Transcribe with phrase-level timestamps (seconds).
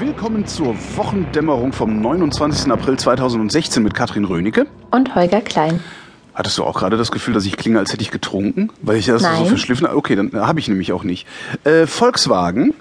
[0.00, 2.72] Willkommen zur Wochendämmerung vom 29.
[2.72, 4.66] April 2016 mit Katrin Rönecke.
[4.90, 5.80] Und Holger Klein.
[6.32, 8.70] Hattest du auch gerade das Gefühl, dass ich klinge, als hätte ich getrunken?
[8.80, 9.40] Weil ich das Nein.
[9.40, 9.98] so verschliffen habe?
[9.98, 11.26] Okay, dann habe ich nämlich auch nicht.
[11.64, 12.72] Äh, Volkswagen.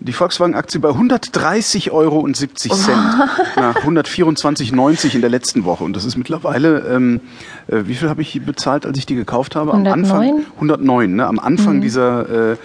[0.00, 5.84] Die Volkswagen-Aktie bei 130,70 Euro nach 124,90 in der letzten Woche.
[5.84, 7.20] Und das ist mittlerweile, ähm,
[7.68, 9.72] äh, wie viel habe ich bezahlt, als ich die gekauft habe?
[9.72, 10.04] Am 109?
[10.04, 11.26] Anfang 109, ne?
[11.28, 12.56] Am Anfang dieser äh,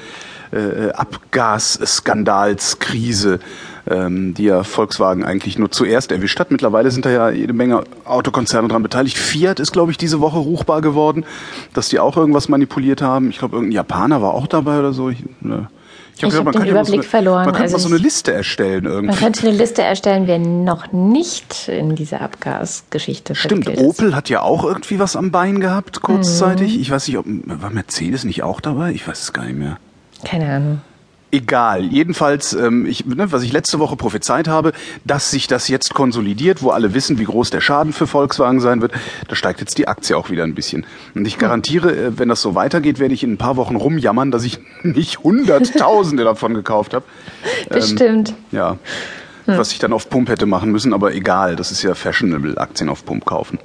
[0.51, 3.39] äh, Abgasskandalskrise,
[3.89, 6.51] ähm, die ja Volkswagen eigentlich nur zuerst erwischt hat.
[6.51, 9.17] Mittlerweile sind da ja jede Menge Autokonzerne dran beteiligt.
[9.17, 11.25] Fiat ist, glaube ich, diese Woche ruchbar geworden,
[11.73, 13.29] dass die auch irgendwas manipuliert haben.
[13.29, 15.09] Ich glaube, irgendein Japaner war auch dabei oder so.
[15.09, 15.67] Ich, ne.
[16.17, 17.45] Ich hab den so Überblick eine, verloren.
[17.45, 19.17] Man könnte Also mal so eine Liste erstellen Man irgendwie.
[19.17, 23.99] könnte eine Liste erstellen, wer noch nicht in dieser Abgasgeschichte Stimmt, verwickelt ist.
[23.99, 26.75] Opel hat ja auch irgendwie was am Bein gehabt, kurzzeitig.
[26.75, 26.81] Mhm.
[26.81, 28.91] Ich weiß nicht, ob, war Mercedes nicht auch dabei?
[28.91, 29.77] Ich weiß es gar nicht mehr.
[30.23, 30.81] Keine Ahnung.
[31.33, 31.85] Egal.
[31.85, 34.73] Jedenfalls, ähm, ich, ne, was ich letzte Woche prophezeit habe,
[35.05, 38.81] dass sich das jetzt konsolidiert, wo alle wissen, wie groß der Schaden für Volkswagen sein
[38.81, 38.91] wird,
[39.29, 40.85] da steigt jetzt die Aktie auch wieder ein bisschen.
[41.15, 44.29] Und ich garantiere, äh, wenn das so weitergeht, werde ich in ein paar Wochen rumjammern,
[44.29, 47.05] dass ich nicht Hunderttausende davon gekauft habe.
[47.69, 48.33] Bestimmt.
[48.51, 48.77] Ja.
[49.47, 52.89] Was ich dann auf Pump hätte machen müssen, aber egal, das ist ja fashionable, Aktien
[52.89, 53.57] auf Pump kaufen.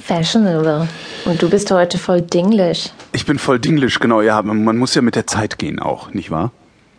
[0.00, 0.88] Fashionable.
[1.24, 2.90] Und du bist heute voll dinglish.
[3.12, 6.12] Ich bin voll dinglisch, genau, ja, man man muss ja mit der Zeit gehen auch,
[6.12, 6.50] nicht wahr?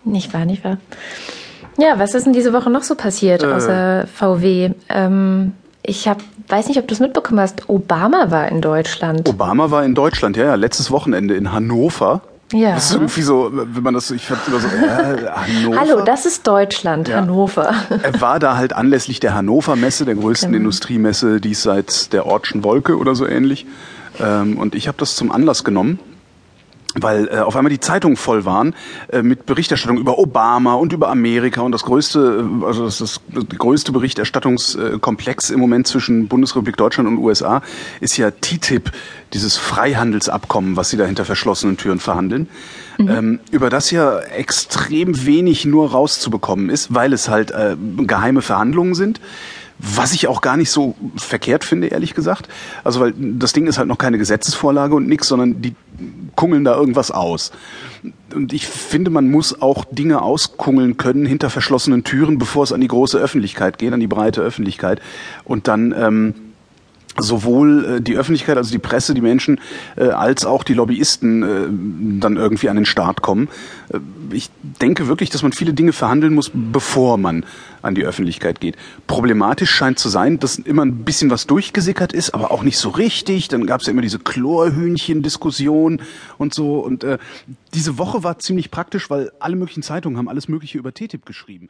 [0.06, 0.78] Nicht wahr, nicht wahr?
[1.78, 3.48] Ja, was ist denn diese Woche noch so passiert Äh.
[3.48, 4.72] außer VW?
[4.90, 7.68] Ähm, ich hab, weiß nicht, ob du es mitbekommen hast.
[7.68, 9.28] Obama war in Deutschland.
[9.28, 12.22] Obama war in Deutschland, ja, ja, letztes Wochenende in Hannover.
[12.54, 12.76] Ja.
[12.76, 15.80] Das ist irgendwie so, wenn man das, ich fand immer so, äh, Hannover.
[15.80, 17.18] Hallo, das ist Deutschland, Ja.
[17.18, 17.74] Hannover.
[18.02, 20.62] Er war da halt anlässlich der Hannover Messe, der größten Genau.
[20.64, 23.66] Industriemesse diesseits der Ortschen Wolke oder so ähnlich.
[24.20, 26.00] Ähm, und ich habe das zum Anlass genommen,
[26.96, 28.76] weil äh, auf einmal die Zeitungen voll waren
[29.12, 33.20] äh, mit Berichterstattung über Obama und über Amerika und das größte, äh, also das, das,
[33.58, 37.62] größte Berichterstattungskomplex im Moment zwischen Bundesrepublik Deutschland und USA
[38.00, 38.92] ist ja TTIP,
[39.34, 42.48] dieses Freihandelsabkommen, was sie da hinter verschlossenen Türen verhandeln,
[43.00, 48.94] ähm, über das ja extrem wenig nur rauszubekommen ist, weil es halt äh, geheime Verhandlungen
[48.94, 49.20] sind.
[49.80, 52.48] Was ich auch gar nicht so verkehrt finde, ehrlich gesagt.
[52.84, 55.76] Also, weil das Ding ist halt noch keine Gesetzesvorlage und nix, sondern die
[56.36, 57.52] kungeln da irgendwas aus.
[58.34, 62.82] Und ich finde, man muss auch Dinge auskungeln können hinter verschlossenen Türen, bevor es an
[62.82, 65.02] die große Öffentlichkeit geht, an die breite Öffentlichkeit.
[65.44, 66.34] Und dann ähm,
[67.18, 69.60] sowohl äh, die Öffentlichkeit, also die Presse, die Menschen,
[69.96, 73.50] äh, als auch die Lobbyisten äh, dann irgendwie an den Start kommen.
[73.90, 74.00] Äh,
[74.32, 74.50] ich
[74.82, 77.46] denke wirklich, dass man viele Dinge verhandeln muss, bevor man
[77.82, 78.78] an die Öffentlichkeit geht.
[79.08, 82.90] Problematisch scheint zu sein, dass immer ein bisschen was durchgesickert ist, aber auch nicht so
[82.90, 83.48] richtig.
[83.50, 86.02] Dann gab es ja immer diese Chlorhühnchen-Diskussion
[86.38, 86.80] und so.
[86.80, 87.18] Und äh,
[87.74, 91.70] diese Woche war ziemlich praktisch, weil alle möglichen Zeitungen haben alles Mögliche über TTIP geschrieben.